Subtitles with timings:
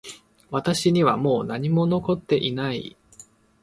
[0.49, 2.97] 私にはもう何も残っていない